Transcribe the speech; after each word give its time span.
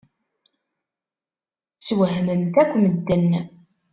Teswehmemt 1.79 2.55
akk 2.61 2.71
medden. 2.81 3.29